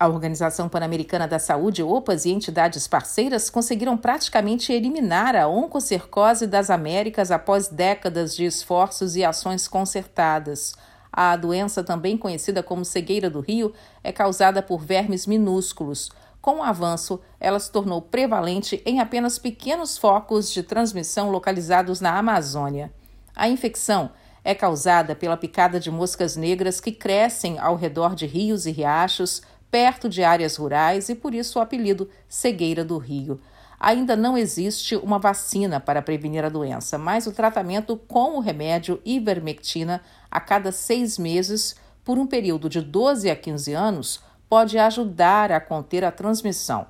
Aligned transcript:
A 0.00 0.06
Organização 0.06 0.68
Pan-Americana 0.68 1.26
da 1.26 1.40
Saúde, 1.40 1.82
OPAS 1.82 2.24
e 2.24 2.30
entidades 2.30 2.86
parceiras 2.86 3.50
conseguiram 3.50 3.96
praticamente 3.96 4.72
eliminar 4.72 5.34
a 5.34 5.48
oncocercose 5.48 6.46
das 6.46 6.70
Américas 6.70 7.32
após 7.32 7.66
décadas 7.66 8.36
de 8.36 8.44
esforços 8.44 9.16
e 9.16 9.24
ações 9.24 9.66
concertadas. 9.66 10.76
A 11.12 11.34
doença, 11.34 11.82
também 11.82 12.16
conhecida 12.16 12.62
como 12.62 12.84
cegueira 12.84 13.28
do 13.28 13.40
rio, 13.40 13.74
é 14.04 14.12
causada 14.12 14.62
por 14.62 14.84
vermes 14.84 15.26
minúsculos. 15.26 16.12
Com 16.40 16.58
o 16.58 16.62
avanço, 16.62 17.20
ela 17.40 17.58
se 17.58 17.72
tornou 17.72 18.00
prevalente 18.00 18.80
em 18.86 19.00
apenas 19.00 19.36
pequenos 19.36 19.98
focos 19.98 20.52
de 20.52 20.62
transmissão 20.62 21.28
localizados 21.28 22.00
na 22.00 22.16
Amazônia. 22.16 22.92
A 23.34 23.48
infecção 23.48 24.12
é 24.44 24.54
causada 24.54 25.16
pela 25.16 25.36
picada 25.36 25.80
de 25.80 25.90
moscas 25.90 26.36
negras 26.36 26.80
que 26.80 26.92
crescem 26.92 27.58
ao 27.58 27.74
redor 27.74 28.14
de 28.14 28.26
rios 28.26 28.64
e 28.64 28.70
riachos, 28.70 29.42
perto 29.70 30.08
de 30.08 30.22
áreas 30.22 30.56
rurais 30.56 31.08
e 31.08 31.14
por 31.14 31.34
isso 31.34 31.58
o 31.58 31.62
apelido 31.62 32.08
cegueira 32.28 32.84
do 32.84 32.98
rio. 32.98 33.40
Ainda 33.80 34.16
não 34.16 34.36
existe 34.36 34.96
uma 34.96 35.18
vacina 35.18 35.78
para 35.78 36.02
prevenir 36.02 36.44
a 36.44 36.48
doença, 36.48 36.98
mas 36.98 37.26
o 37.26 37.32
tratamento 37.32 37.96
com 37.96 38.36
o 38.36 38.40
remédio 38.40 39.00
ivermectina 39.04 40.02
a 40.30 40.40
cada 40.40 40.72
seis 40.72 41.16
meses, 41.16 41.76
por 42.04 42.18
um 42.18 42.26
período 42.26 42.68
de 42.68 42.80
12 42.80 43.30
a 43.30 43.36
15 43.36 43.72
anos, 43.74 44.20
pode 44.48 44.78
ajudar 44.78 45.52
a 45.52 45.60
conter 45.60 46.04
a 46.04 46.10
transmissão. 46.10 46.86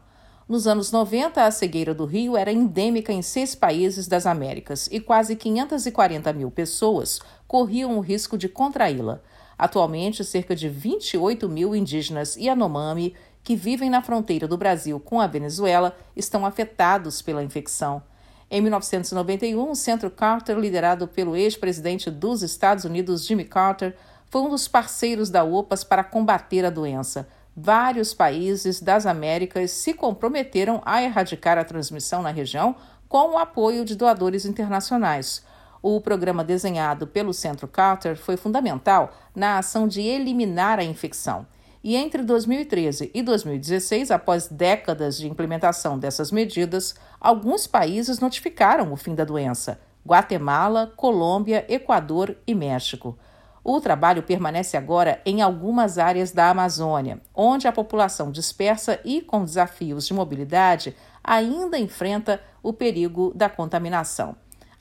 Nos 0.49 0.67
anos 0.67 0.91
90, 0.91 1.45
a 1.45 1.51
cegueira 1.51 1.93
do 1.93 2.07
Rio 2.07 2.35
era 2.35 2.51
endêmica 2.51 3.13
em 3.13 3.21
seis 3.21 3.55
países 3.55 4.09
das 4.09 4.25
Américas 4.25 4.89
e 4.91 4.99
quase 4.99 5.37
540 5.37 6.33
mil 6.33 6.51
pessoas 6.51 7.21
corriam 7.47 7.99
o 7.99 8.01
risco 8.01 8.39
de 8.39 8.49
contraí-la. 8.49 9.21
Atualmente, 9.59 10.25
cerca 10.25 10.55
de 10.55 10.69
28 10.69 11.49
mil 11.49 11.75
indígenas 11.75 12.37
Yanomami 12.37 13.15
que 13.43 13.57
vivem 13.57 13.91
na 13.91 14.03
fronteira 14.03 14.47
do 14.47 14.57
Brasil 14.57 15.01
com 15.01 15.21
a 15.21 15.27
Venezuela 15.27 15.97
estão 16.15 16.47
afetados 16.47 17.21
pela 17.21 17.43
infecção. 17.43 18.03
Em 18.51 18.61
1991, 18.63 19.71
o 19.71 19.75
Centro 19.75 20.11
Carter, 20.11 20.57
liderado 20.59 21.09
pelo 21.09 21.37
ex-presidente 21.37 22.11
dos 22.11 22.43
Estados 22.43 22.85
Unidos 22.85 23.27
Jimmy 23.27 23.45
Carter, 23.45 23.97
foi 24.31 24.43
um 24.43 24.49
dos 24.49 24.69
parceiros 24.69 25.29
da 25.29 25.45
OPAS 25.45 25.83
para 25.83 26.05
combater 26.05 26.65
a 26.65 26.71
doença. 26.71 27.29
Vários 27.57 28.15
países 28.15 28.81
das 28.81 29.05
Américas 29.05 29.71
se 29.73 29.93
comprometeram 29.93 30.81
a 30.87 31.03
erradicar 31.03 31.59
a 31.59 31.65
transmissão 31.65 32.23
na 32.23 32.31
região 32.31 32.77
com 33.09 33.31
o 33.31 33.39
apoio 33.39 33.85
de 33.85 33.97
doadores 33.97 34.45
internacionais. 34.45 35.43
O 35.81 36.01
programa 36.01 36.43
desenhado 36.43 37.07
pelo 37.07 37.33
Centro 37.33 37.69
Carter 37.69 38.17
foi 38.17 38.37
fundamental 38.37 39.13
na 39.35 39.59
ação 39.59 39.87
de 39.87 40.01
eliminar 40.01 40.79
a 40.79 40.85
infecção. 40.85 41.47
E 41.83 41.95
entre 41.95 42.23
2013 42.23 43.11
e 43.15 43.23
2016, 43.23 44.11
após 44.11 44.49
décadas 44.49 45.17
de 45.17 45.29
implementação 45.29 45.99
dessas 45.99 46.33
medidas, 46.33 46.97
alguns 47.21 47.67
países 47.67 48.19
notificaram 48.19 48.93
o 48.93 48.97
fim 48.97 49.15
da 49.15 49.25
doença: 49.25 49.81
Guatemala, 50.05 50.93
Colômbia, 50.97 51.65
Equador 51.69 52.37
e 52.47 52.55
México. 52.55 53.17
O 53.63 53.81
trabalho 53.81 54.23
permanece 54.23 54.77
agora 54.77 55.21
em 55.25 55.43
algumas 55.43 55.99
áreas 55.99 56.33
da 56.33 56.49
Amazônia, 56.51 57.21
onde 57.35 57.69
a 57.69 57.73
população 57.73 58.31
dispersa 58.33 58.99
e 59.05 59.21
com 59.21 59.45
desafios 59.45 60.07
de 60.07 60.15
mobilidade 60.15 60.97
ainda 61.23 61.79
enfrenta 61.79 62.41
o 62.63 62.73
perigo 62.73 63.33
da 63.35 63.49
contaminação. 63.49 64.35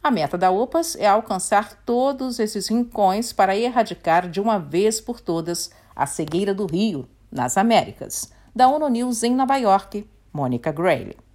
A 0.08 0.12
meta 0.12 0.38
da 0.38 0.50
OPAS 0.50 0.96
é 0.96 1.06
alcançar 1.06 1.84
todos 1.86 2.40
esses 2.40 2.70
rincões 2.70 3.34
para 3.34 3.58
erradicar 3.58 4.30
de 4.30 4.40
uma 4.40 4.58
vez 4.58 5.02
por 5.02 5.20
todas 5.20 5.70
a 5.94 6.06
cegueira 6.06 6.54
do 6.54 6.66
Rio, 6.66 7.10
nas 7.30 7.58
Américas. 7.58 8.32
Da 8.56 8.70
ONU 8.70 8.88
News 8.88 9.22
em 9.24 9.36
Nova 9.36 9.58
York, 9.58 10.10
Mônica 10.32 10.72
Grayle. 10.72 11.27